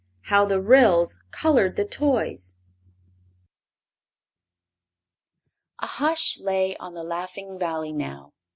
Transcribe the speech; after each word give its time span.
How 0.33 0.45
the 0.47 0.59
Ryls 0.59 1.19
Colored 1.29 1.75
the 1.75 1.85
Toys 1.85 2.55
A 5.77 5.85
hush 5.85 6.39
lay 6.39 6.75
on 6.77 6.95
the 6.95 7.03
Laughing 7.03 7.59
Valley 7.59 7.93
now. 7.93 8.33